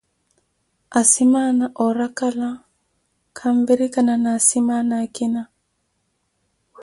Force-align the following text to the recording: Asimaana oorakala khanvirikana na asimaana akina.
Asimaana 0.99 1.65
oorakala 1.83 2.49
khanvirikana 3.37 4.13
na 4.23 4.31
asimaana 4.39 4.93
akina. 5.05 5.43